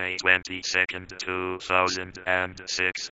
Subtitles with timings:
[0.00, 3.10] May 22nd, 2006.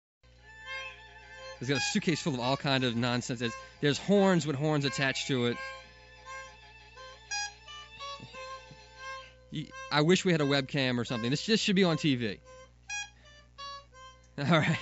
[1.60, 3.40] It's got a suitcase full of all kind of nonsense.
[3.40, 5.56] There's, there's horns with horns attached to it.
[9.90, 11.28] I wish we had a webcam or something.
[11.28, 12.38] This just should be on TV.
[14.38, 14.78] All right.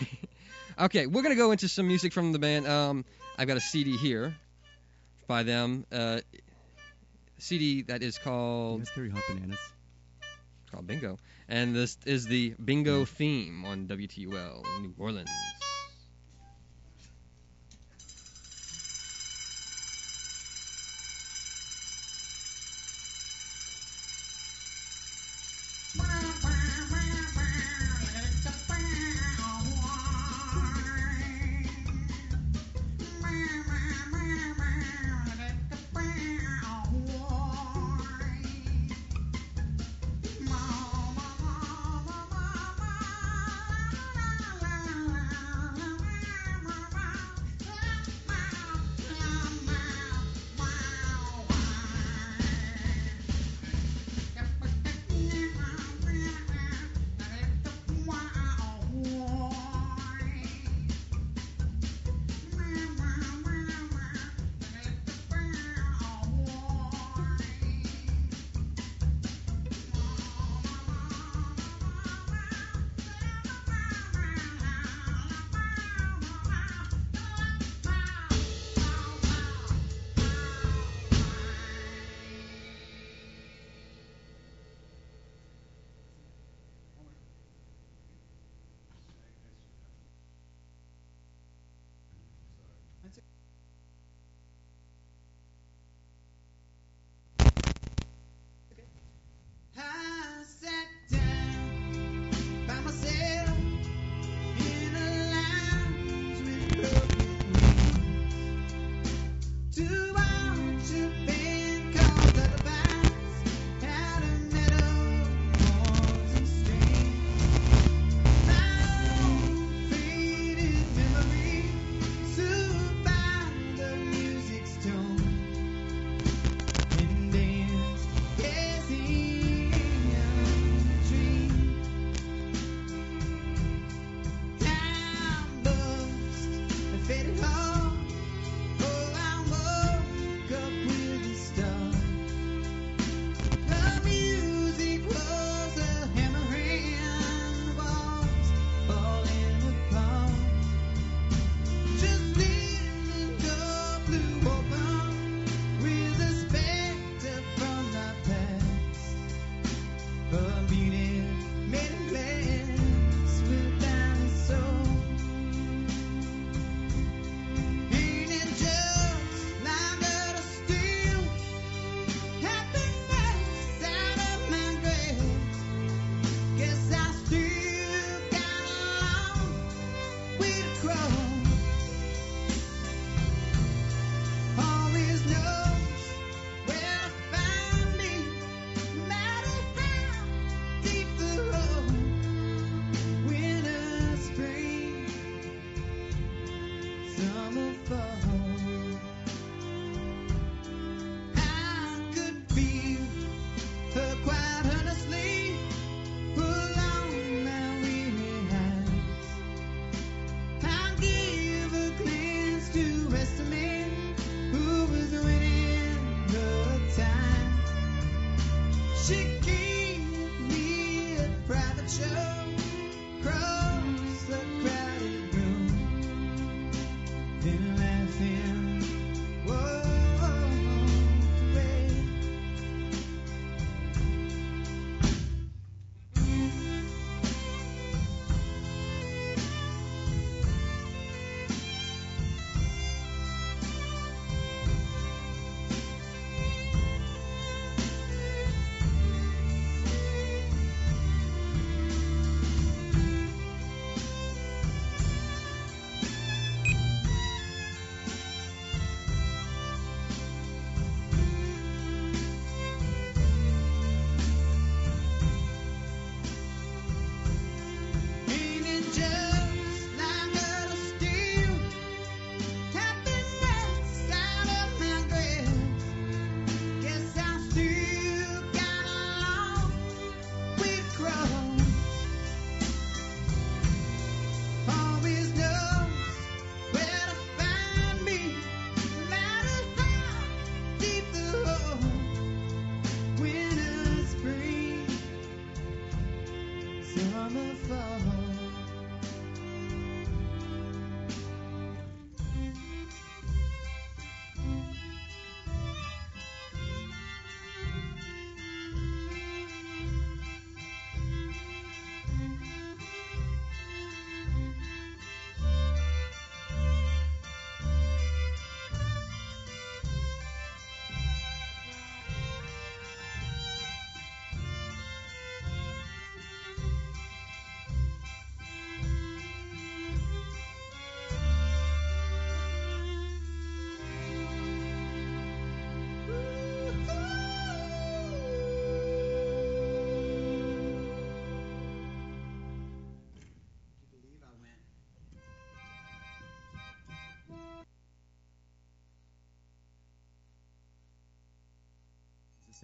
[0.78, 2.66] Okay, we're gonna go into some music from the band.
[2.66, 3.06] Um,
[3.38, 4.36] I've got a CD here
[5.26, 5.86] by them.
[5.90, 6.20] Uh,
[7.38, 9.73] CD that is called Mystery Hot Bananas.
[10.74, 11.18] Called Bingo,
[11.48, 13.04] and this is the Bingo hmm.
[13.04, 15.30] theme on WTUL New Orleans.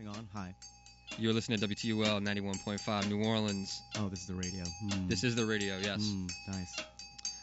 [0.09, 0.29] On?
[0.33, 0.55] Hi.
[1.19, 3.83] You're listening to WTUL 91.5 New Orleans.
[3.99, 4.65] Oh, this is the radio.
[4.65, 5.09] Hmm.
[5.09, 6.01] This is the radio, yes.
[6.11, 6.81] Hmm, nice.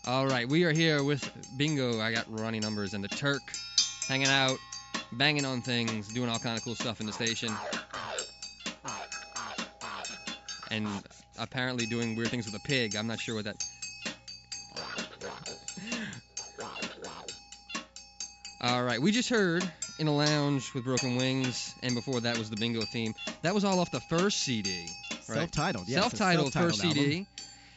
[0.07, 2.00] All right, we are here with Bingo.
[2.00, 3.42] I got Ronnie Numbers and the Turk
[4.07, 4.57] hanging out,
[5.12, 7.54] banging on things, doing all kind of cool stuff in the station.
[10.71, 10.88] And
[11.38, 12.95] apparently doing weird things with a pig.
[12.95, 13.63] I'm not sure what that.
[18.62, 19.63] All right, we just heard
[20.00, 23.14] in a lounge with Broken Wings, and before that was the Bingo theme.
[23.42, 24.88] That was all off the first CD.
[25.28, 25.40] Right.
[25.40, 25.88] Self-titled.
[25.88, 27.28] Yes, self-titled, first self-titled CD, album.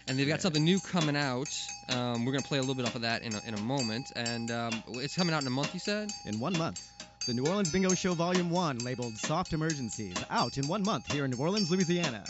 [0.09, 0.43] and they've got Yeah.
[0.43, 1.49] something new coming out.
[1.89, 4.13] Um, we're gonna play a little bit off of that in a, in a moment,
[4.15, 5.73] and um, it's coming out in a month.
[5.75, 6.11] You said?
[6.27, 6.81] In one month.
[7.27, 11.25] The New Orleans Bingo Show Volume 1, labeled Soft Emergencies, out in one month here
[11.27, 12.25] in New Orleans, Louisiana.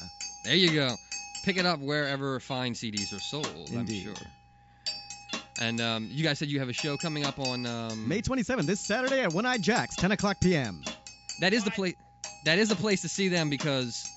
[0.45, 0.97] There you go.
[1.45, 3.71] Pick it up wherever fine CDs are sold.
[3.71, 4.09] Indeed.
[4.09, 4.27] I'm sure.
[5.61, 8.63] And um, you guys said you have a show coming up on um, May 27th,
[8.63, 10.83] this Saturday at One Eye Jack's, 10 o'clock p.m.
[11.41, 11.95] That is the place.
[12.45, 14.09] That is the place to see them because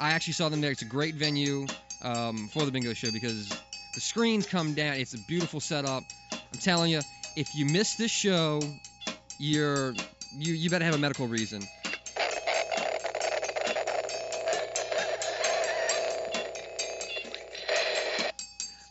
[0.00, 0.72] I actually saw them there.
[0.72, 1.66] It's a great venue
[2.02, 3.48] um, for the bingo show because
[3.94, 4.94] the screens come down.
[4.94, 6.02] It's a beautiful setup.
[6.32, 7.00] I'm telling you,
[7.36, 8.60] if you miss this show,
[9.38, 9.94] you're
[10.36, 11.62] you you better have a medical reason.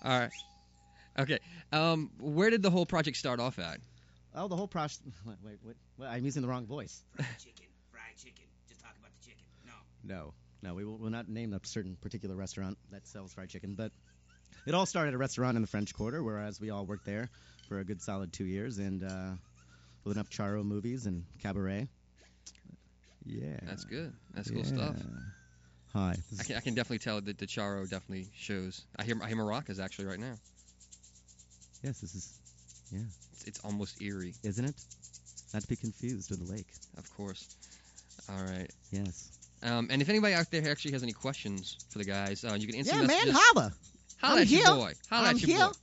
[0.05, 0.31] All right.
[1.19, 1.39] Okay.
[1.71, 3.79] Um, where did the whole project start off at?
[4.35, 5.01] Oh, the whole process.
[5.25, 7.01] Wait, wait, wait, I'm using the wrong voice.
[7.15, 8.45] Fried chicken, fried chicken.
[8.67, 9.43] Just talk about the chicken.
[9.65, 10.15] No.
[10.15, 13.73] No, no, we will, will not name a certain particular restaurant that sells fried chicken,
[13.73, 13.91] but
[14.67, 17.29] it all started at a restaurant in the French Quarter, whereas we all worked there
[17.67, 19.31] for a good solid two years, and uh,
[20.03, 21.87] with enough Charo movies and cabaret.
[23.25, 23.57] Yeah.
[23.63, 24.13] That's good.
[24.33, 24.95] That's cool stuff.
[25.93, 26.15] Hi.
[26.39, 28.85] I can, I can definitely tell that the Charo definitely shows.
[28.97, 30.35] I hear I hear maracas actually right now.
[31.87, 32.33] Yes, this is,
[33.33, 34.75] It's, it's almost eerie, isn't it?
[35.53, 36.67] Not to be confused with the lake.
[36.97, 37.55] of course.
[38.29, 38.69] All right.
[38.91, 39.29] Yes.
[39.63, 42.67] Um, and if anybody out there actually has any questions for the guys, uh, you
[42.67, 43.41] can instant yeah, message man, us.
[43.41, 43.73] holla.
[44.21, 44.93] Holla I'm at your boy.
[45.09, 45.67] Holla I'm at your here.
[45.67, 45.73] boy.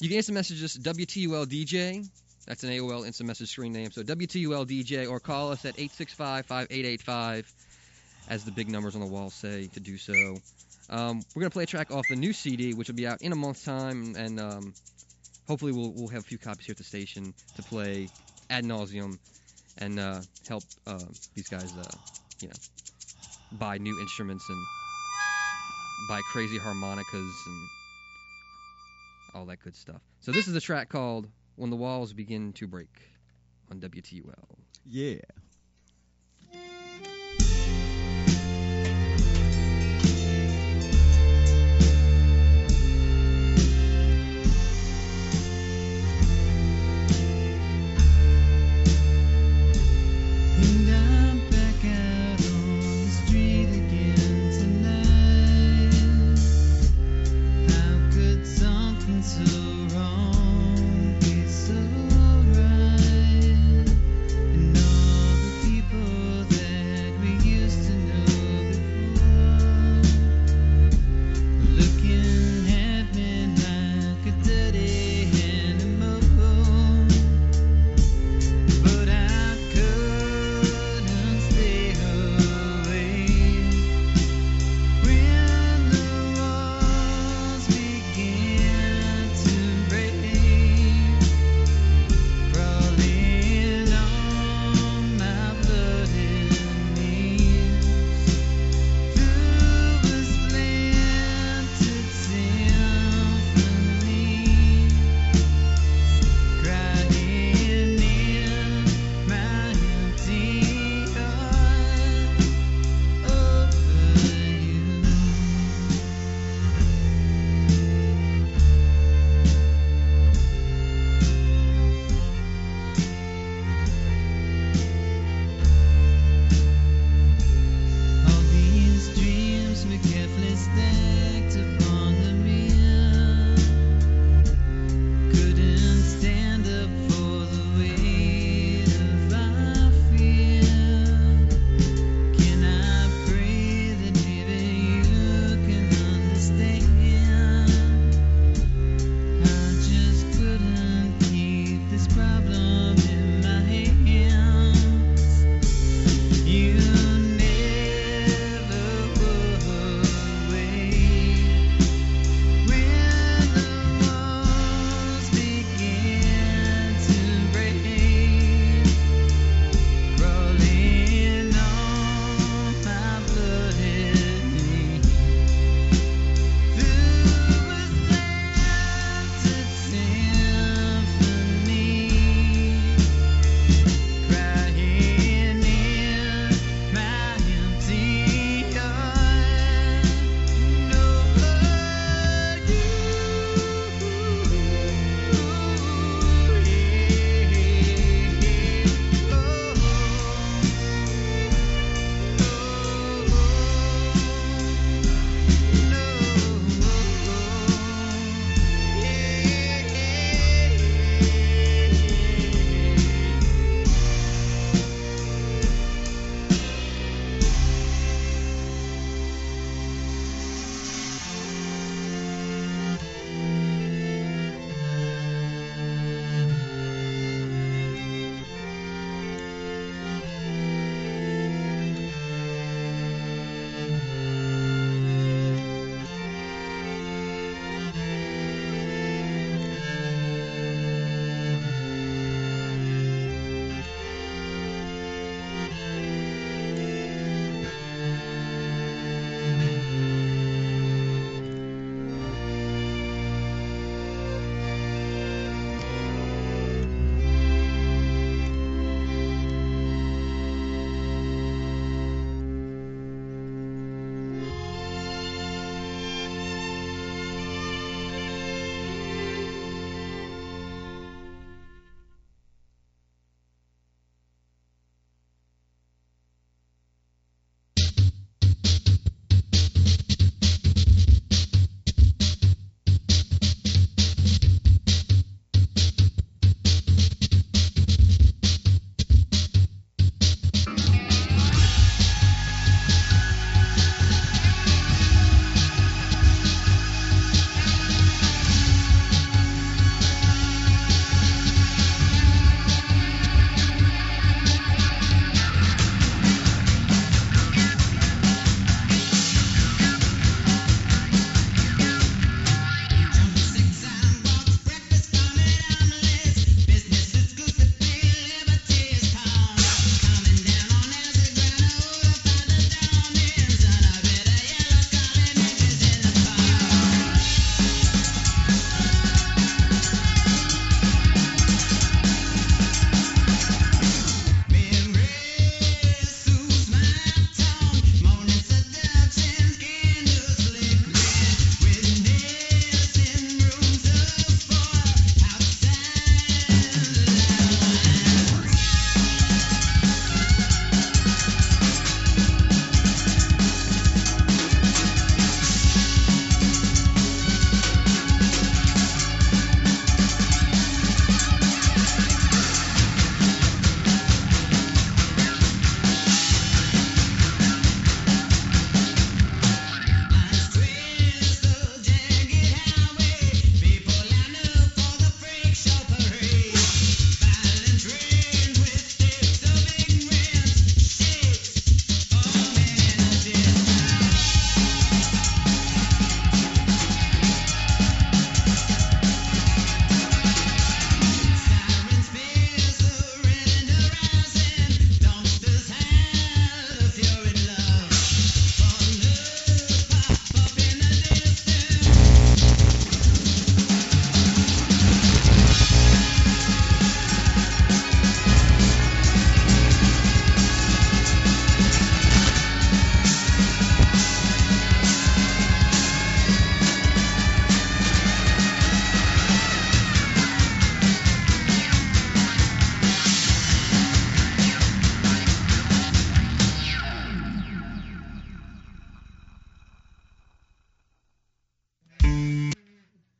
[0.00, 2.08] You can instant message us WTUL
[2.46, 3.90] That's an AOL instant message screen name.
[3.92, 7.44] So WTULDJ or call us at 865-5885
[8.28, 10.12] as the big numbers on the wall say to do so.
[10.90, 13.20] Um, we're going to play a track off the new CD, which will be out
[13.20, 14.74] in a month's time, and um,
[15.46, 18.08] hopefully we'll, we'll have a few copies here at the station to play
[18.48, 19.18] ad nauseum
[19.78, 20.98] and uh, help uh,
[21.34, 21.84] these guys, uh,
[22.40, 22.54] you know,
[23.52, 24.58] buy new instruments and
[26.08, 27.68] buy crazy harmonicas and
[29.34, 30.00] all that good stuff.
[30.20, 32.88] So this is a track called "When the Walls Begin to Break"
[33.70, 34.58] on WTUL.
[34.86, 35.16] Yeah.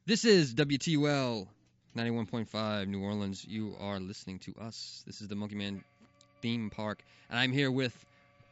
[0.09, 1.47] This is WTUL
[1.95, 3.45] 91.5 New Orleans.
[3.47, 5.05] You are listening to us.
[5.07, 5.85] This is the Monkey Man
[6.41, 7.95] theme park, and I'm here with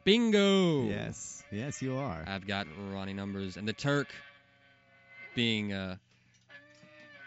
[0.05, 0.83] Bingo.
[0.83, 2.23] Yes, yes, you are.
[2.27, 4.09] I've got Ronnie Numbers and the Turk
[5.35, 5.97] being uh,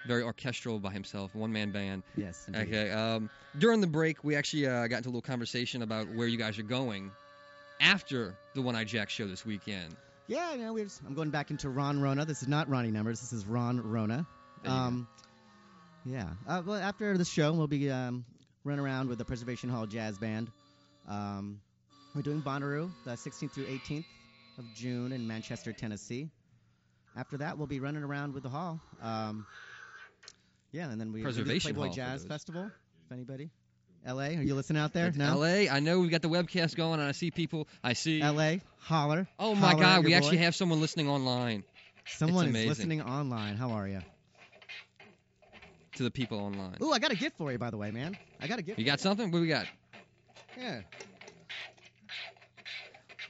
[0.06, 2.04] very orchestral by himself, one man band.
[2.16, 2.46] yes.
[2.48, 2.68] indeed.
[2.68, 2.92] Okay.
[2.92, 6.38] Um, during the break, we actually uh, got into a little conversation about where you
[6.38, 7.10] guys are going
[7.82, 9.96] after the One Eye Jack show this weekend.
[10.30, 12.24] Yeah, you know, just, I'm going back into Ron Rona.
[12.24, 13.20] This is not Ronnie Numbers.
[13.20, 14.28] This is Ron Rona.
[14.62, 14.84] There you go.
[14.84, 15.08] Um,
[16.06, 16.30] yeah.
[16.48, 18.26] Uh, well, after the show, we'll be um,
[18.64, 20.52] running around with the Preservation Hall Jazz Band.
[21.08, 21.62] Um,
[22.14, 24.06] we're doing Bonnaroo the 16th through 18th
[24.60, 26.30] of June in Manchester, Tennessee.
[27.18, 28.80] After that, we'll be running around with the hall.
[29.02, 29.48] Um,
[30.72, 32.30] yeah, and then we we do the Preservation Playboy Hall, for Jazz those.
[32.30, 32.72] Festival.
[33.08, 33.50] If anybody,
[34.06, 34.38] L.A.
[34.38, 35.08] Are you listening out there?
[35.08, 35.38] It's no.
[35.38, 35.70] LA.
[35.72, 37.68] I know we've got the webcast going, and I see people.
[37.84, 38.22] I see.
[38.22, 38.62] L.A.
[38.80, 39.28] Holler.
[39.38, 41.64] Oh my Holler God, we your actually have someone listening online
[42.08, 42.70] Someone is amazing.
[42.70, 43.56] listening online.
[43.56, 44.02] How are you?
[45.96, 46.78] to the people online.
[46.82, 48.18] Ooh, I got a gift for you, by the way, man.
[48.40, 48.80] I got a gift.
[48.80, 49.32] You got something?
[49.32, 49.66] What we got?
[50.58, 50.80] Yeah.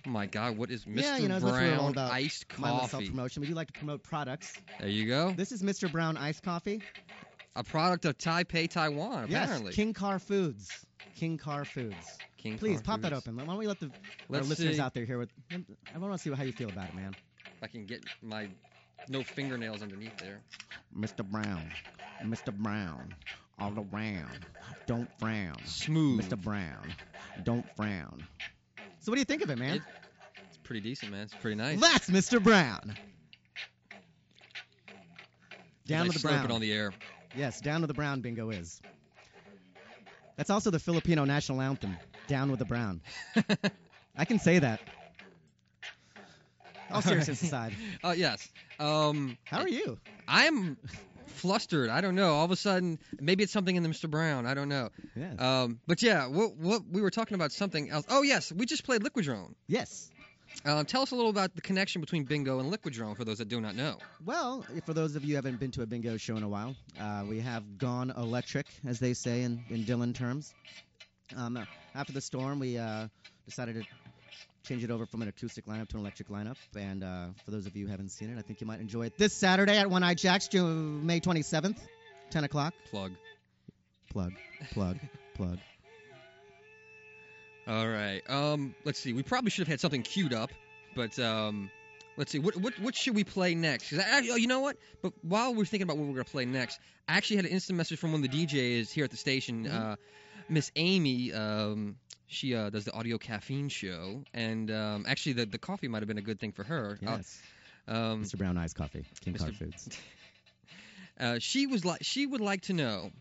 [0.05, 1.01] Oh my God, what is Mr.
[1.01, 2.11] Yeah, you know, that's what we're all Brown about.
[2.11, 2.87] iced coffee?
[2.87, 3.41] self-promotion.
[3.41, 4.53] We do like to promote products.
[4.79, 5.31] There you go.
[5.35, 5.91] This is Mr.
[5.91, 6.81] Brown Iced Coffee.
[7.59, 9.67] A product of Taipei, Taiwan, apparently.
[9.67, 10.85] Yes, King Car Foods.
[11.17, 12.17] King Car Foods.
[12.37, 13.35] King Please Car pop that open.
[13.35, 13.91] Why don't we let the our
[14.29, 15.27] Let's listeners see out there hear what?
[15.93, 17.13] I want to see how you feel about it, man.
[17.57, 18.47] if I can get my
[19.09, 20.39] no fingernails underneath there.
[20.97, 21.29] Mr.
[21.29, 21.69] Brown,
[22.23, 22.55] Mr.
[22.55, 23.13] Brown,
[23.59, 24.45] all around.
[24.87, 26.21] Don't frown, Smooth.
[26.29, 26.41] Mr.
[26.41, 26.93] Brown.
[27.43, 28.25] Don't frown.
[29.01, 29.75] So what do you think of it, man?
[29.75, 29.81] It-
[30.47, 31.23] It's pretty decent, man.
[31.23, 31.81] It's pretty nice.
[31.81, 32.41] That's Mr.
[32.41, 32.95] Brown.
[35.87, 36.45] Down to the brown.
[36.45, 36.93] it on the air.
[37.35, 38.81] Yes, Down with the Brown bingo is.
[40.35, 43.01] That's also the Filipino national anthem, Down with the Brown.
[44.17, 44.79] I can say that.
[46.89, 47.47] All All seriousness right.
[47.47, 47.73] aside.
[48.03, 48.47] Oh yes.
[48.79, 49.99] Um, How are you?
[50.27, 50.77] I'm
[51.27, 51.89] flustered.
[51.89, 52.33] I don't know.
[52.33, 54.09] All of a sudden, maybe it's something in the Mr.
[54.09, 54.45] Brown.
[54.47, 54.89] I don't know.
[55.15, 55.33] Yeah.
[55.63, 58.05] Um, but yeah, what what we were talking about something else.
[58.09, 59.53] Oh yes, we just played Liquidrone.
[59.67, 60.09] yes.
[60.65, 63.47] Um, tell us a little about the connection between bingo and Liquidrone for those that
[63.47, 63.97] do not know.
[64.25, 66.75] Well, for those of you who haven't been to a bingo show in a while,
[66.99, 70.53] uh, we have gone electric, as they say in, in Dylan terms.
[71.35, 73.07] Um, uh, after the storm, we uh,
[73.45, 73.83] decided to
[74.63, 76.57] change it over from an acoustic lineup to an electric lineup.
[76.75, 79.05] And uh, for those of you who haven't seen it, I think you might enjoy
[79.05, 81.77] it this Saturday at One Eye Jack's, June, May 27th,
[82.31, 82.73] 10 o'clock.
[82.89, 83.11] Plug.
[84.11, 84.33] Plug,
[84.71, 84.97] plug,
[85.35, 85.59] plug.
[87.69, 88.21] All right.
[88.29, 89.13] Um, let's see.
[89.13, 90.49] We probably should have had something queued up,
[90.95, 91.69] but um,
[92.17, 92.39] let's see.
[92.39, 93.91] What what what should we play next?
[93.91, 94.75] 'Cause I, oh, you know what?
[95.03, 97.77] But while we're thinking about what we're gonna play next, I actually had an instant
[97.77, 99.73] message from one of the DJs here at the station, Mhm.
[99.73, 99.95] uh,
[100.49, 101.31] Miss Amy.
[101.31, 105.99] Um, she uh, does the audio caffeine show, and um, actually the the coffee might
[105.99, 106.97] have been a good thing for her.
[107.05, 107.39] Uh, Yes.
[107.87, 108.37] um, Mr.
[108.37, 109.55] Brown Eyes Coffee, King Car Mr.
[109.55, 109.89] Foods.
[111.19, 113.11] uh, she was like she would like to know,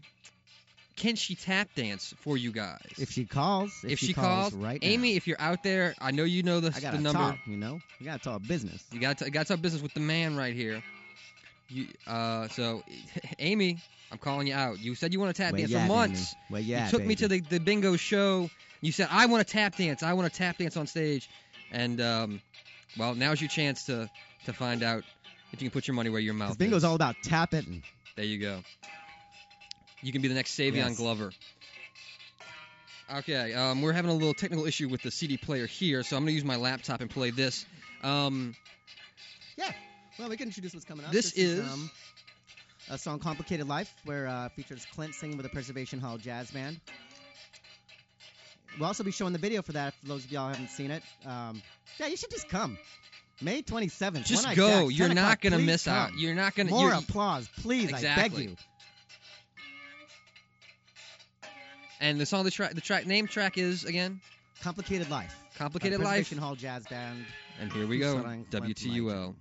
[0.98, 2.80] can she tap dance for you guys?
[2.98, 5.94] If she calls, if, If she, she calls, right now, Amy, if you're out there,
[6.00, 7.18] I know you know the, I the number.
[7.18, 7.80] talk, you know?
[7.98, 8.84] You gotta talk business.
[8.92, 10.82] You got to, got some business with the man right here.
[11.68, 12.82] You, uh, so,
[13.38, 13.78] Amy,
[14.10, 14.80] I'm calling you out.
[14.80, 16.34] You said you want to tap Where dance for at, months.
[16.34, 16.44] Amy?
[16.48, 18.50] Where you you at, took me to the, the bingo show.
[18.80, 20.02] You said I want to tap dance.
[20.02, 21.28] I want to tap dance on stage.
[21.70, 22.40] And um,
[22.98, 24.10] well, now's your chance to
[24.46, 25.04] to find out
[25.52, 26.84] if you can put your money where your mouth bingo's is.
[26.84, 27.82] all about tapping.
[28.16, 28.60] There you go.
[30.02, 30.96] You can be the next Savion Yes.
[30.96, 31.32] Glover.
[33.10, 36.22] Okay, um, we're having a little technical issue with the CD player here, so I'm
[36.24, 37.64] gonna use my laptop and play this.
[38.02, 38.54] Um,
[39.56, 39.72] yeah.
[40.18, 41.12] Well, we can introduce what's coming up.
[41.12, 41.90] This is- um,
[42.90, 46.80] a song "Complicated Life," where uh, features Clint singing with the Preservation Hall Jazz Band.
[48.78, 49.94] We'll also be showing the video for that.
[49.94, 51.62] For those of y'all haven't seen it, um,
[51.98, 52.78] yeah, you should just come.
[53.40, 54.24] May 27th.
[54.26, 54.88] just go.
[54.88, 56.10] You're not gonna Please miss out.
[56.18, 56.70] You're not gonna.
[56.70, 57.92] More you're- applause, please.
[57.92, 58.38] I Exactly.
[58.46, 58.56] beg you.
[62.00, 64.20] And the song, the track, the track name track is again
[64.62, 65.34] Complicated Life.
[65.56, 67.24] "Complicated Life." Hall Jazz Band.
[67.60, 68.16] And here we go.
[68.50, 69.34] WTUL.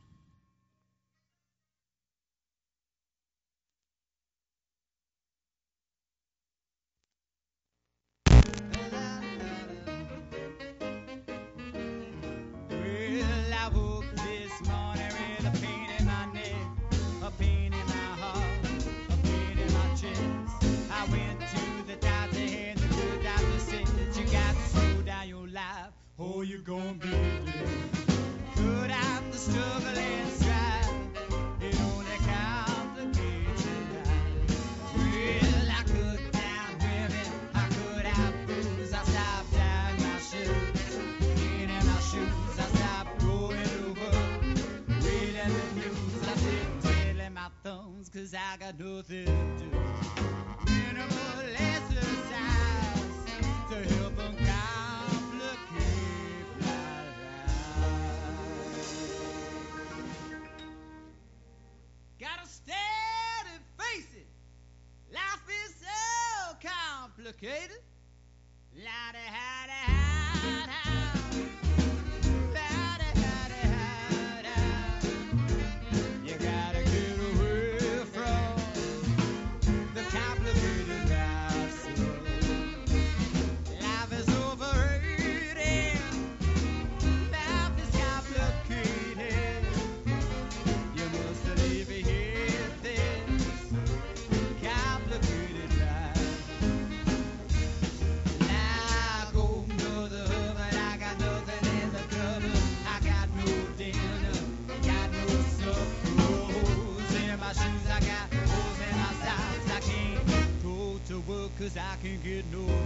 [112.54, 112.77] I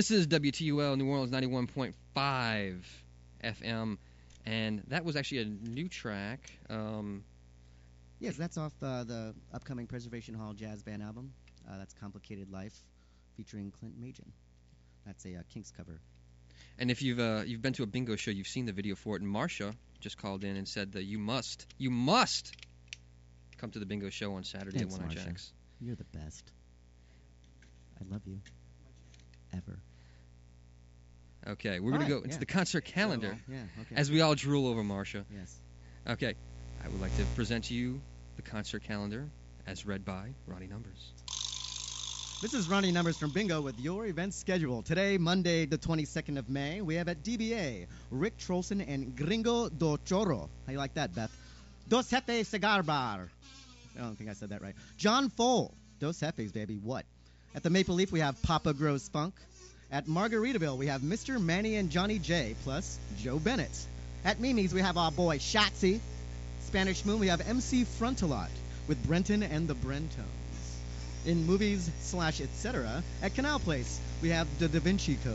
[0.00, 1.92] This is WTUL New Orleans 91.5
[3.44, 3.98] FM,
[4.46, 6.40] and that was actually a new track.
[6.70, 7.22] Um,
[8.18, 11.34] Yes, that's off uh, the upcoming Preservation Hall Jazz Band album.
[11.70, 12.72] Uh, that's Complicated Life,
[13.36, 14.30] featuring Clint Maedgen.
[15.04, 16.00] That's a uh, Kinks cover.
[16.78, 19.16] and if you've uh, you've been to a bingo show, you've seen the video for
[19.16, 19.22] it.
[19.22, 22.54] And Marsha just called in and said that you must, you must
[23.58, 25.52] come to the bingo show on Saturday Thanks, at One Eye Jacks.
[25.78, 26.50] You're the best.
[28.00, 28.40] I love you.
[29.52, 29.78] Ever.
[31.48, 32.38] Okay, we're gonna right, go into yeah.
[32.38, 33.94] the concert calendar So, yeah, okay.
[33.96, 35.24] as we all drool over Marsha.
[35.34, 35.54] yes.
[36.08, 36.34] Okay,
[36.84, 38.00] I would like to present to you
[38.36, 39.28] the concert calendar
[39.66, 41.12] as read by Ronnie Numbers.
[42.42, 44.82] This is Ronnie Numbers from Bingo with your event schedule.
[44.82, 49.98] Today, Monday, the 22nd of May, we have at DBA Rick Trolsen and Gringo do
[50.06, 50.48] Choro.
[50.66, 51.30] How you like that, Beth?
[51.88, 53.28] Dos Jefes Cigar Bar.
[53.98, 54.74] I don't think I said that right.
[54.96, 55.74] John Fohl.
[55.98, 56.76] Dos Jefes, baby.
[56.76, 57.04] What?
[57.54, 59.34] At the Maple Leaf, we have Papa Grows Funk.
[59.92, 61.42] At Margaritaville, we have Mr.
[61.42, 63.76] Manny and Johnny J, plus Joe Bennett.
[64.24, 65.98] At Mimi's, we have our boy Shotzi.
[66.62, 68.50] Spanish Moon, we have MC Frontalot
[68.86, 70.76] with Brenton and the Brentones.
[71.26, 73.02] In movies slash etc.
[73.20, 75.34] At Canal Place, we have The Da Vinci Code,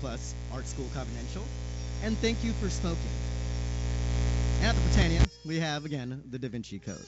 [0.00, 1.44] plus Art School Confidential,
[2.02, 2.98] and Thank You for Smoking.
[4.60, 7.04] And at the Britannia, we have again the Da Vinci Code.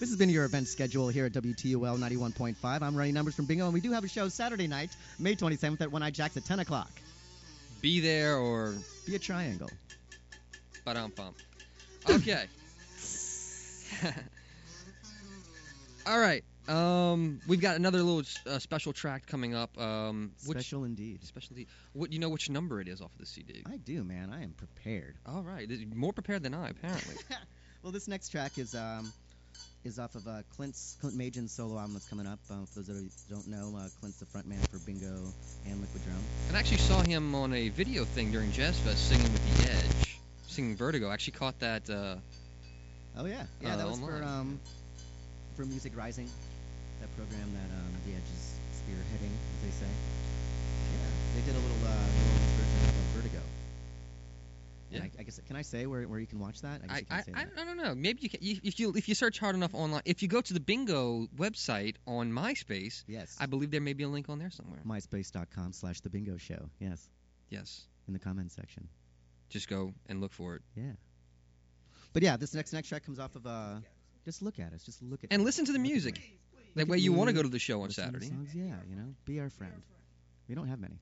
[0.00, 2.82] This has been your event schedule here at WTUL 91.5.
[2.82, 5.80] I'm running numbers from Bingo, and we do have a show Saturday night, May 27th
[5.80, 6.90] at One Eye Jacks at 10 o'clock.
[7.80, 8.74] Be there or
[9.06, 9.70] Be a triangle.
[10.84, 11.34] Ba-dum bum.
[12.10, 12.44] Okay.
[16.06, 16.44] All right.
[16.68, 19.78] Um, we've got another little uh, special track coming up.
[19.78, 21.24] Um, which Special indeed.
[21.24, 21.68] specialty?
[21.92, 23.62] What you know which number it is off of the CD?
[23.66, 24.30] I do, man.
[24.30, 25.16] I am prepared.
[25.26, 27.16] All right, more prepared than I apparently.
[27.82, 29.12] well, this next track is um,
[29.84, 32.38] is off of uh, Clint's Clint Maedgen's solo album that's coming up.
[32.50, 35.14] Uh, for those that don't know, uh, Clint's the frontman for Bingo
[35.66, 36.24] and Liquidrone.
[36.48, 39.70] and I actually saw him on a video thing during Jazz Fest singing with The
[39.70, 40.18] Edge.
[40.48, 41.08] singing Vertigo.
[41.08, 41.88] I actually caught that.
[41.88, 42.16] Uh,
[43.16, 43.74] Oh yeah, yeah.
[43.74, 44.58] Uh, that was for um,
[45.54, 46.26] for Music Rising,
[47.00, 49.90] that program that um, the Edge is spearheading, as they say.
[50.90, 52.26] Yeah, they did a little uh, New
[52.58, 53.03] version of
[54.94, 55.02] Yeah.
[55.04, 56.80] I, I guess can I say where, where you can watch that?
[56.84, 57.52] I guess I, you I, can't say I, that.
[57.60, 57.94] I don't know.
[57.94, 60.02] Maybe you can you- if you if you search hard enough online.
[60.04, 63.36] If you go to the Bingo website on MySpace, Yes.
[63.40, 64.80] I believe there may be a link on there somewhere.
[64.86, 66.68] MySpace.com slash the bingo show.
[66.78, 67.08] Yes,
[67.50, 68.88] Yes, in the comments section.
[69.50, 70.92] just go and look for it Yeah.
[72.12, 73.76] But yeah, this next next track comes off of uh,
[74.24, 75.46] just look at us, just look at and us.
[75.46, 76.20] listen to the Look music.
[76.76, 78.26] That way you want to go to the show on listen Saturday.
[78.28, 79.72] songs, Yeah, you know, be our friend.
[80.48, 80.98] We don't have many.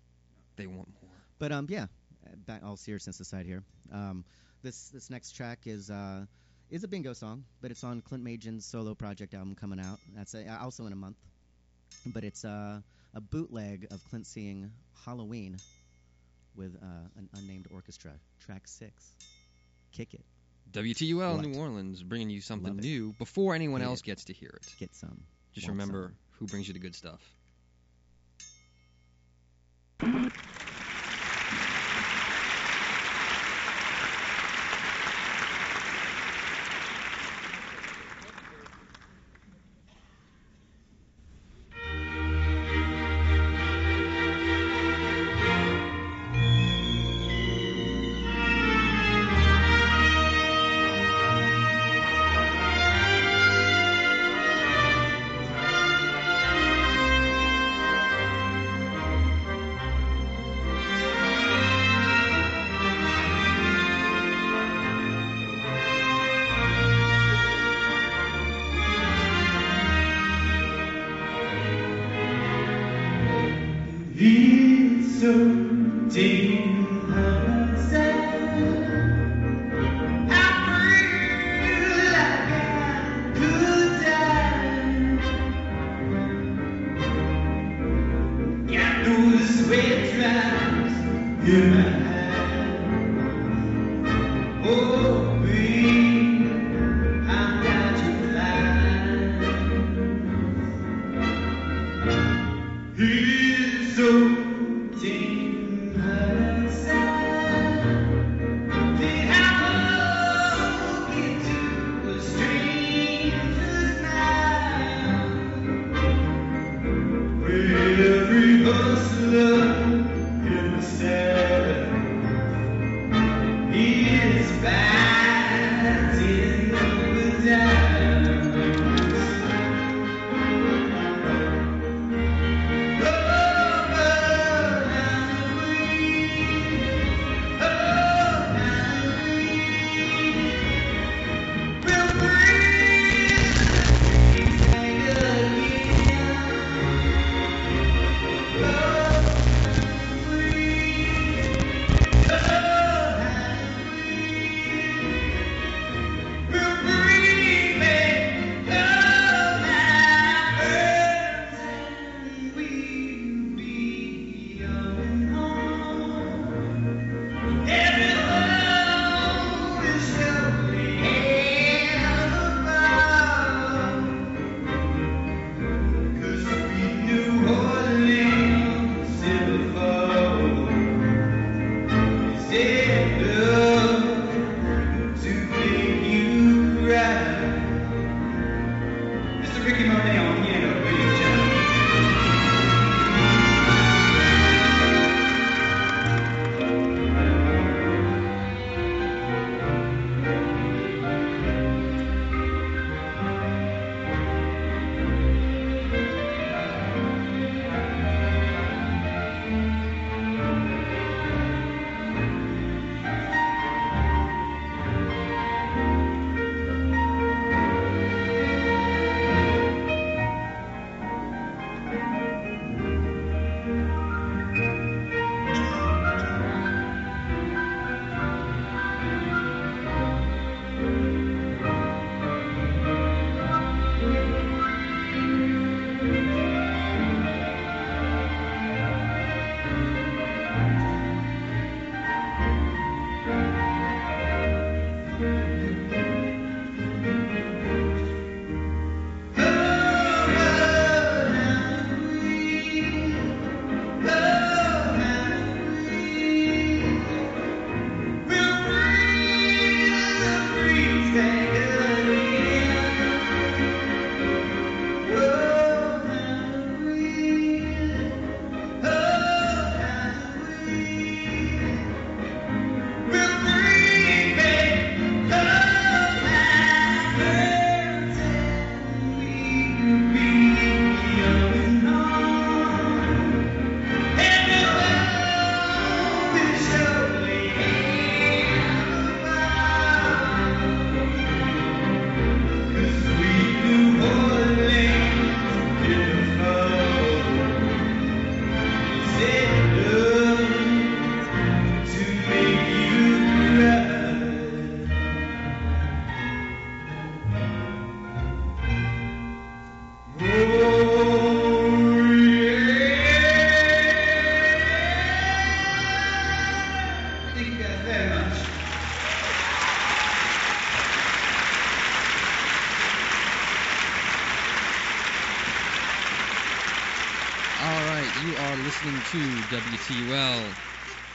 [0.57, 1.11] They want more.
[1.39, 1.87] But um, yeah,
[2.47, 3.63] back all seriousness aside here.
[3.93, 4.25] Um,
[4.63, 6.25] this this next track is uh
[6.71, 9.99] is a bingo song, but it's on Clint Maedgen's solo project album coming out.
[10.15, 11.17] That's uh also in a month.
[12.07, 12.81] But it's uh,
[13.15, 14.71] a bootleg of Clint singing
[15.05, 15.59] Halloween
[16.57, 19.13] with uh, an unnamed orchestra, track six.
[19.93, 20.25] Kick it,
[20.73, 21.47] WTUL What?
[21.47, 24.05] New Orleans bringing you something new before anyone Hate else it.
[24.05, 24.67] gets to hear it.
[24.79, 25.21] get some.
[25.53, 26.17] Just Want remember some.
[26.39, 27.21] who brings you the good stuff.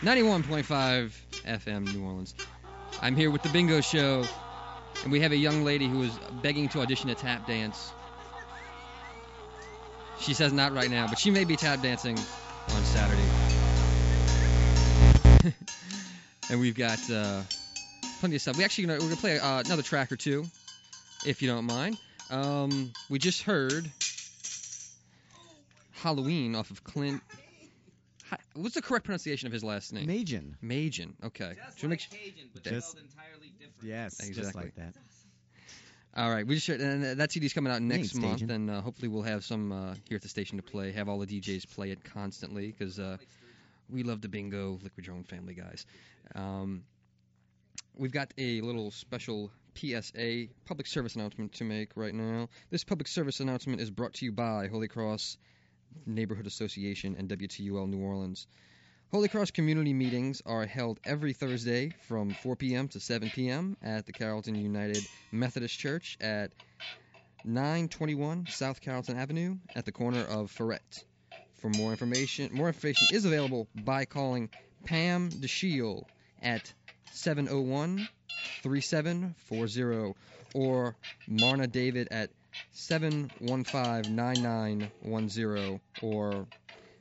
[0.07, 1.11] 91.5
[1.43, 2.33] FM New Orleans.
[3.01, 4.23] I'm here with the Bingo Show,
[5.03, 7.91] and we have a young lady who is begging to audition a tap dance.
[10.21, 13.21] She says not right now, but she may be tap dancing on Saturday.
[16.51, 17.41] and we've got uh,
[18.21, 18.57] plenty of stuff.
[18.57, 20.45] We actually we're gonna play uh, another track or two,
[21.25, 21.97] if you don't mind.
[22.31, 23.91] Um, we just heard
[25.95, 27.21] Halloween off of Clint.
[28.29, 30.07] Hi- What's the correct pronunciation of his last name?
[30.07, 30.55] Maedgen.
[30.63, 31.13] Maedgen.
[31.23, 31.53] Okay.
[31.65, 33.83] Just like make su- Cajun, but Just- spelled entirely different.
[33.83, 34.63] Yes, just Exactly.
[34.63, 34.93] like that.
[36.15, 36.45] All right.
[36.47, 38.49] We just heard, and uh, that CD's coming out next Thanks, month, Stajan.
[38.51, 40.91] and uh, hopefully we'll have some uh, here at the station to play.
[40.91, 43.17] Have all the DJs play it constantly because uh,
[43.89, 45.85] we love the bingo Liquidrone family guys.
[46.33, 46.83] Um,
[47.95, 52.49] we've got a little special PSA public service announcement to make right now.
[52.71, 55.37] This public service announcement is brought to you by Holy Cross
[56.05, 58.47] Neighborhood Association and WTUL New Orleans.
[59.11, 62.87] Holy Cross community meetings are held every Thursday from 4 p.m.
[62.89, 63.77] to 7 p.m.
[63.81, 66.51] at the Carrollton United Methodist Church at
[67.45, 71.05] 921 South Carrollton Avenue at the corner of Ferret.
[71.61, 74.49] For more information, more information is available by calling
[74.85, 76.03] Pam DeShiel
[76.41, 76.73] at
[77.11, 78.07] 701
[78.61, 80.13] 3740
[80.53, 80.95] or
[81.27, 82.29] Marna David at
[82.71, 86.47] 715 9910 or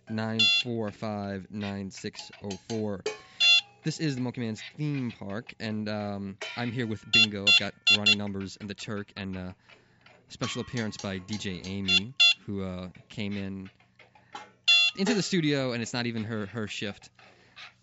[0.09, 3.01] 945 9604.
[3.85, 7.45] This is the Monkey Man's theme park, and um, I'm here with Bingo.
[7.47, 9.53] I've got Ronnie Numbers and the Turk, and uh,
[10.29, 12.15] special appearance by DJ Amy,
[12.47, 13.71] who uh, came in
[14.97, 17.11] into the studio, and it's not even her her shift.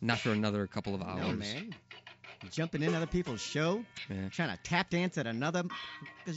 [0.01, 1.21] Not for another couple of hours.
[1.21, 1.73] No, man.
[2.51, 4.27] Jumping in other people's show, Yeah.
[4.29, 5.63] trying to tap dance at another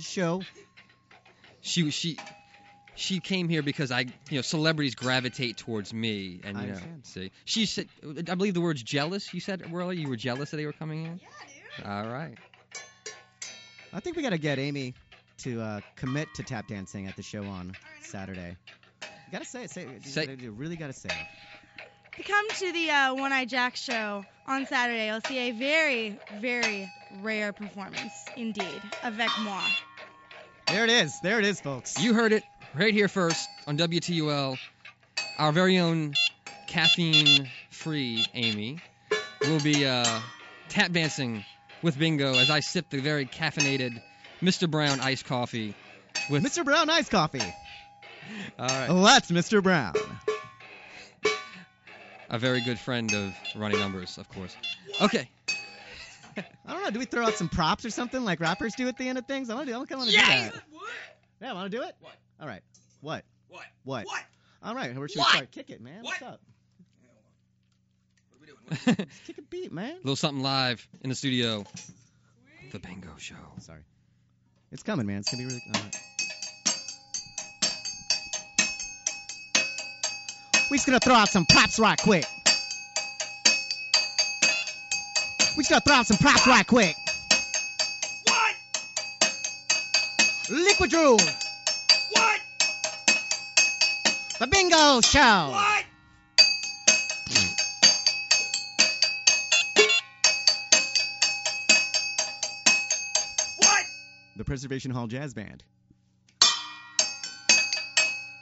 [0.00, 0.42] show.
[1.66, 2.16] She she
[2.94, 4.00] she came here because I
[4.30, 7.00] you know celebrities gravitate towards me, and I you know understand.
[7.04, 7.88] see she said
[8.30, 9.34] I believe the word's jealous.
[9.34, 11.20] You said earlier you were jealous that they were coming in.
[11.22, 11.28] Yeah,
[11.78, 11.86] dude.
[11.86, 12.36] All right.
[13.92, 14.94] I think we got to get Amy
[15.38, 18.56] to uh, commit to tap dancing at the show on Saturday.
[19.02, 19.70] You gotta say it.
[19.70, 20.04] Say it.
[20.04, 21.82] You, Say- gotta- you really gotta say it.
[22.12, 25.50] If you come to the uh, One Eyed Jack show on Saturday, you'll see a
[25.50, 28.80] very, very rare performance indeed.
[29.02, 29.60] Avec moi.
[30.76, 31.20] There it is.
[31.20, 31.98] There it is, folks.
[31.98, 32.42] You heard it
[32.74, 34.58] right here first on WTUL.
[35.38, 36.12] Our very own
[36.66, 38.80] caffeine-free Amy
[39.40, 40.20] will be uh,
[40.68, 41.46] tap dancing
[41.80, 44.02] with Bingo as I sip the very caffeinated
[44.42, 44.70] Mr.
[44.70, 45.74] Brown iced coffee
[46.28, 46.44] with.
[46.44, 46.62] Mr.
[46.62, 47.40] Brown iced Coffee.
[48.58, 48.88] All right.
[48.88, 49.62] That's Mr.
[49.62, 49.94] Brown.
[52.28, 54.54] A very good friend of Ronnie Numbers, of course.
[55.00, 55.30] Okay.
[56.36, 56.90] I don't know.
[56.90, 59.26] Do we throw out some props or something like rappers do at the end of
[59.26, 59.50] things?
[59.50, 59.76] I want to do.
[59.80, 60.62] I kind of want to Yeah, do you- that.
[60.70, 60.90] what?
[61.40, 61.94] Yeah, I want to do it.
[62.00, 62.14] What?
[62.40, 62.62] All right.
[63.00, 63.24] What?
[63.48, 63.64] What?
[63.84, 64.06] What?
[64.06, 64.22] What?
[64.62, 64.94] All right.
[64.96, 65.28] Where should What?
[65.32, 65.50] we start?
[65.52, 66.02] Kick it, man.
[66.02, 66.20] What?
[66.20, 66.40] What's up?
[68.30, 68.58] What are we doing?
[68.64, 69.08] What are we doing?
[69.08, 69.92] a Kick a beat, man.
[69.92, 71.64] A little something live in the studio.
[72.72, 73.34] The Bingo Show.
[73.60, 73.80] Sorry.
[74.72, 75.18] It's coming, man.
[75.18, 75.62] It's gonna be really.
[75.74, 75.96] All right.
[80.70, 82.24] We just gonna throw out some props right quick.
[85.56, 86.96] We just gonna throw out some props right quick.
[88.24, 88.54] What?
[90.48, 91.24] Liquidrone,
[92.12, 92.40] What?
[94.38, 95.48] the Bingo Show.
[95.50, 95.84] What?
[103.58, 103.84] What?
[104.36, 105.64] The Preservation Hall Jazz Band.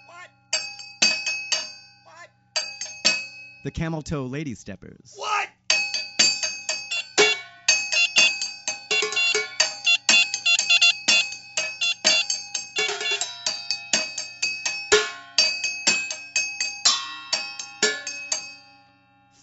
[0.06, 0.28] What?
[2.04, 2.28] What?
[3.64, 5.14] The Camel Toe Lady Steppers.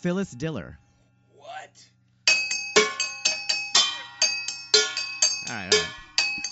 [0.01, 0.79] Phyllis Diller.
[1.35, 1.85] What?
[5.47, 5.93] All right, all right.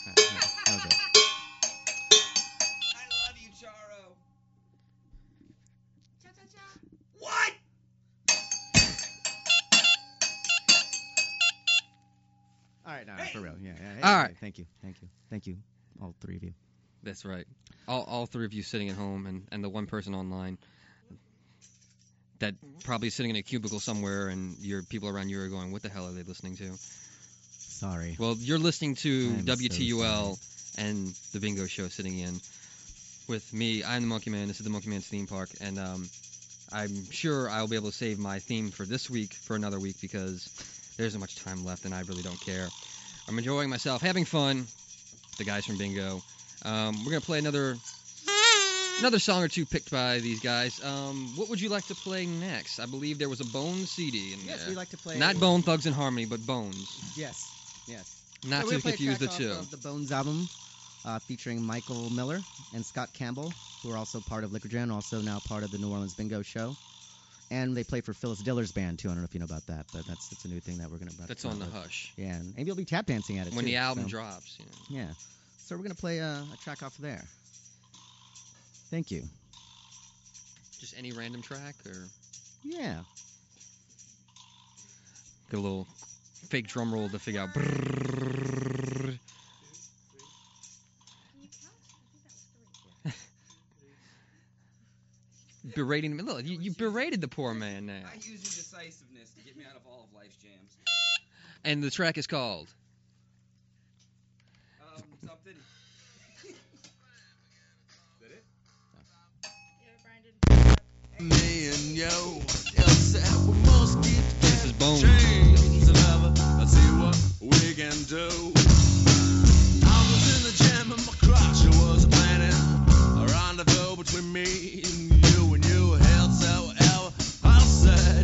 [0.06, 0.50] All right, all right.
[0.66, 0.93] That was it.
[2.95, 4.14] I love you, Charo.
[7.18, 7.54] What?
[12.86, 13.32] All right, no, Hey.
[13.34, 13.56] for real.
[13.60, 13.93] Yeah, yeah.
[13.93, 14.38] All yeah, right.
[14.39, 15.58] Thank you, thank you, thank you,
[16.00, 16.54] all three of you.
[17.02, 17.47] That's right.
[17.88, 20.60] All, all three of you sitting at home, and, and the one person online
[22.39, 25.81] that probably sitting in a cubicle somewhere, and your people around you are going, "What
[25.81, 26.77] the hell are they listening to?"
[27.67, 28.17] Sorry.
[28.19, 30.39] Well, you're listening to I'm so WTUL
[30.77, 32.41] and the Bingo Show sitting in
[33.27, 33.83] with me.
[33.83, 34.47] I'm the Monkey Man.
[34.47, 36.09] This is the Monkey Man's theme park, and um,
[36.71, 39.95] I'm sure I'll be able to save my theme for this week for another week
[40.01, 40.49] because
[40.97, 42.69] there isn't much time left, and I really don't care.
[43.27, 44.67] I'm enjoying myself, having fun.
[45.37, 46.21] The guys from Bingo.
[46.63, 47.77] Um, we're gonna play another
[49.00, 50.80] Another song or two picked by these guys.
[50.84, 52.80] Um, what would you like to play next?
[52.80, 54.70] I believe there was a Bones CD in Yes, there.
[54.70, 55.18] we like to play.
[55.18, 56.97] Not Bone Thugs-n-Harmony, but Bones.
[57.16, 57.56] Yes,
[57.88, 58.22] yes.
[58.43, 59.66] Not So to confuse the two.
[59.72, 60.50] the Bones album,
[61.06, 65.22] uh, featuring Michael Miller and Scott Campbell, who are also part of Liquor Gen, also
[65.22, 66.76] now part of the New Orleans Bingo Show.
[67.52, 69.08] And they play for Phyllis Diller's band too.
[69.08, 70.91] I don't know if you know about that, but that's that's a new thing that
[70.91, 71.14] we're gonna.
[71.26, 72.14] That's on the hush.
[72.18, 74.58] Yeah, and maybe you'll be tap dancing at it When too, the album so- drops,
[74.60, 74.72] you know.
[74.88, 75.14] Yeah.
[75.58, 77.28] So we're gonna play a, a track off there.
[78.89, 79.23] Thank you.
[80.79, 82.07] Just any random track or
[82.63, 83.03] Yeah.
[85.51, 85.85] get a little
[86.49, 87.49] fake drum roll to figure out.
[87.53, 89.19] brrrr.
[95.75, 96.25] Berating him.
[96.25, 98.01] Look, you, you berated the poor man now.
[98.09, 100.77] I use your decisiveness to get me out of all of life's jams.
[101.63, 102.73] And the track is called.
[104.81, 105.53] Um, something.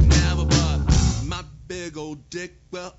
[0.07, 0.79] Never, but
[1.25, 2.95] my big old dick, well,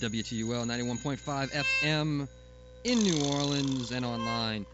[0.00, 2.26] WTUL 91.5 FM
[2.84, 4.64] in New Orleans and online.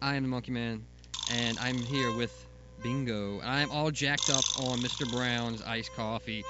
[0.00, 0.86] I am the Monkey Man,
[1.32, 2.46] and I'm here with
[2.80, 3.40] Bingo.
[3.42, 5.10] I'm all jacked up on Mr.
[5.10, 6.44] Brown's iced coffee,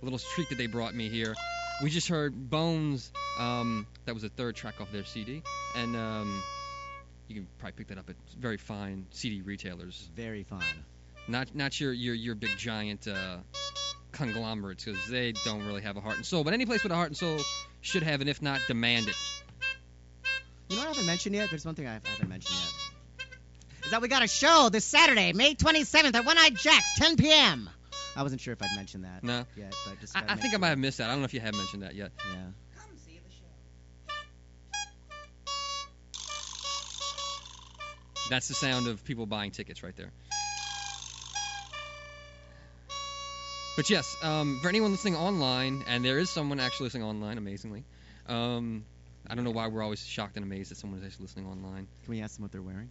[0.00, 1.34] a little treat that they brought me here.
[1.82, 3.10] We just heard Bones.
[3.40, 5.42] Um, that was the third track off their CD,
[5.76, 6.40] and um,
[7.26, 10.08] you can probably pick that up at very fine CD retailers.
[10.14, 10.84] Very fine.
[11.26, 13.38] Not not your your your big giant uh,
[14.12, 16.44] conglomerates because they don't really have a heart and soul.
[16.44, 17.40] But any place with a heart and soul
[17.82, 19.16] should have, and if not, demand it.
[20.70, 21.50] You know what I haven't mentioned yet?
[21.50, 22.72] There's one thing I haven't mentioned yet.
[23.84, 27.16] Is that we got a show this Saturday, May 27th at One Eyed Jack's, 10
[27.16, 27.68] p.m.
[28.16, 30.16] I wasn't sure if I'd mentioned that No, yet, but just.
[30.16, 31.08] I, I think I might have missed that.
[31.08, 32.12] I don't know if you have mentioned that yet.
[32.32, 32.34] Yeah.
[32.78, 34.14] Come see the show.
[38.30, 40.12] That's the sound of people buying tickets right there.
[43.74, 47.84] But yes, um, for anyone listening online, and there is someone actually listening online, amazingly.
[48.26, 48.84] Um,
[49.26, 51.88] I don't know why we're always shocked and amazed that someone is actually listening online.
[52.04, 52.90] Can we ask them what they're wearing?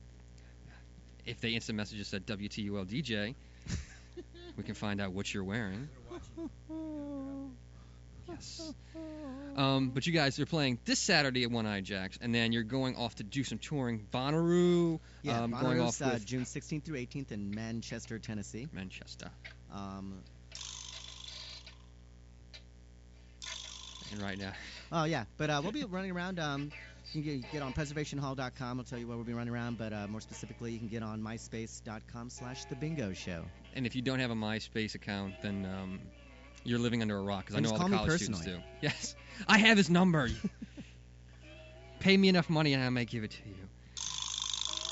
[1.24, 3.36] If they instant message us at WTUL DJ,
[4.58, 5.88] we can find out what you're wearing.
[8.28, 8.74] Yes.
[9.56, 12.64] Um, but you guys are playing this Saturday at One Eyed Jacks, and then you're
[12.64, 14.08] going off to do some touring.
[14.12, 18.68] Bonnaroo, Yeah, um, going off uh, June 16th through 18th in Manchester, Tennessee.
[18.74, 19.30] Manchester.
[19.72, 20.24] Um,
[24.20, 24.52] Right now,
[24.92, 26.40] oh yeah, but uh, we'll be running around.
[26.40, 26.72] Um,
[27.14, 28.80] you can get, get on preservationhall.com.
[28.80, 31.02] I'll tell you where we'll be running around, but uh, more specifically, you can get
[31.04, 33.44] on myspace.com/slash the Bingo Show.
[33.76, 36.00] and if you don't have a MySpace account, then um,
[36.64, 38.58] you're living under a rock because I know all the college students do.
[38.82, 39.16] Yes,
[39.48, 40.30] I have his number.
[42.00, 43.56] Pay me enough money, and I might give it to you.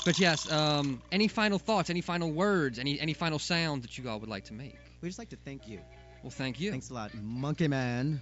[0.04, 1.90] But yes, um, any final thoughts?
[1.90, 2.78] Any final words?
[2.78, 4.78] Any any final sounds that you all would like to make?
[5.02, 5.80] We just like to thank you.
[6.22, 6.70] Well, thank you.
[6.70, 8.20] Thanks a lot, Monkey Man,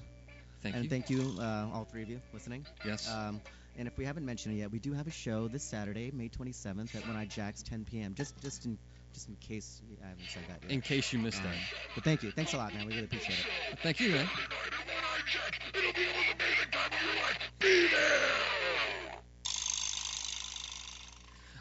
[0.62, 0.90] Thank and you.
[0.90, 2.66] thank you, uh, all three of you listening.
[2.84, 3.08] yes.
[3.12, 3.40] Um,
[3.78, 6.28] and if we haven't mentioned it yet, we do have a show this Saturday, May
[6.28, 8.14] 27th at One Eyed Jack's, 10 p.m.
[8.14, 8.76] Just just in
[9.14, 10.72] just in case I haven't said that yet.
[10.72, 11.54] in case you missed Um, that.
[11.94, 12.30] but thank you.
[12.32, 12.86] Thanks a lot, man.
[12.86, 13.78] We really appreciate it.
[13.82, 14.28] Thank you, man.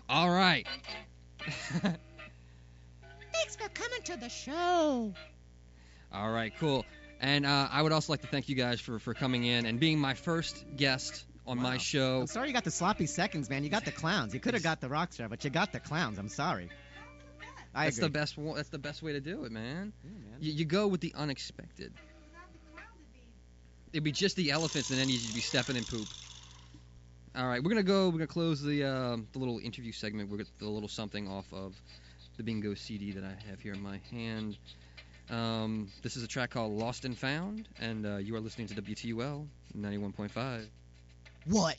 [0.10, 0.66] All right.
[1.82, 5.14] Thanks for coming to the show.
[6.14, 6.86] All right, cool.
[7.20, 9.80] And uh, I would also like to thank you guys for, for coming in and
[9.80, 12.22] being my first guest on my show.
[12.22, 13.64] I'm sorry you got the sloppy seconds, man.
[13.64, 14.34] You got the clowns.
[14.34, 16.20] You could have got the rock star, but you got the clowns.
[16.20, 16.70] I'm sorry.
[17.74, 18.08] I That's agree.
[18.08, 18.36] the best.
[18.56, 19.94] That's the best way to do it, man.
[20.04, 20.40] Yeah, man.
[20.40, 21.94] You, you go with the unexpected.
[23.94, 26.10] It'd be just the elephants, and then you'd be stepping in poop.
[27.36, 28.08] All right, we're gonna go.
[28.08, 30.30] We're gonna close the uh, the little interview segment.
[30.30, 31.76] We're gonna the little something off of
[32.38, 34.58] the Bingo CD that I have here in my hand.
[35.30, 38.82] Um, this is a track called Lost and Found, and uh, you are listening to
[38.82, 39.46] WTUL
[39.78, 40.66] 91.5.
[41.46, 41.76] What?